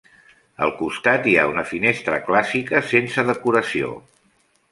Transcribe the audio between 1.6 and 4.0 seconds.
finestra clàssica sense decoració.